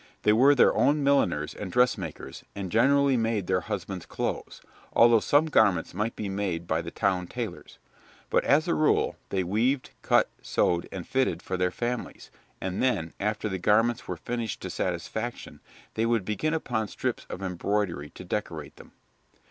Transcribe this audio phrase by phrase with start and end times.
[0.23, 4.59] They were their own milliners and dressmakers, and generally made their husbands' clothes,
[4.93, 7.77] although some garments might be made by the town tailors;
[8.31, 13.13] but, as a rule, they weaved, cut, sewed, and fitted for their families, and then,
[13.19, 15.59] after the garments were finished to satisfaction,
[15.93, 18.93] they would begin upon strips of embroidery to decorate them.